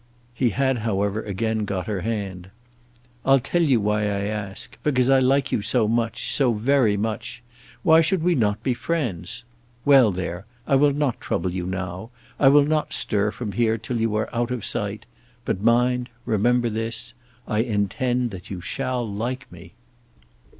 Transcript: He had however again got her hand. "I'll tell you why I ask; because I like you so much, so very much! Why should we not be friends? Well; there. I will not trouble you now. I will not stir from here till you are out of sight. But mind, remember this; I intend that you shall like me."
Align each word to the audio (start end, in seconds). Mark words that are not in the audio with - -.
He 0.33 0.49
had 0.49 0.79
however 0.79 1.21
again 1.21 1.63
got 1.63 1.85
her 1.85 2.01
hand. 2.01 2.49
"I'll 3.23 3.37
tell 3.37 3.61
you 3.61 3.79
why 3.79 4.01
I 4.05 4.21
ask; 4.25 4.75
because 4.81 5.11
I 5.11 5.19
like 5.19 5.51
you 5.51 5.61
so 5.61 5.87
much, 5.87 6.33
so 6.33 6.53
very 6.53 6.97
much! 6.97 7.43
Why 7.83 8.01
should 8.01 8.23
we 8.23 8.33
not 8.33 8.63
be 8.63 8.73
friends? 8.73 9.43
Well; 9.85 10.11
there. 10.11 10.47
I 10.65 10.73
will 10.73 10.91
not 10.91 11.21
trouble 11.21 11.51
you 11.51 11.67
now. 11.67 12.09
I 12.39 12.49
will 12.49 12.65
not 12.65 12.93
stir 12.93 13.29
from 13.29 13.51
here 13.51 13.77
till 13.77 14.01
you 14.01 14.15
are 14.15 14.27
out 14.35 14.49
of 14.49 14.65
sight. 14.65 15.05
But 15.45 15.61
mind, 15.61 16.09
remember 16.25 16.67
this; 16.71 17.13
I 17.47 17.59
intend 17.59 18.31
that 18.31 18.49
you 18.49 18.59
shall 18.59 19.07
like 19.07 19.51
me." 19.51 19.73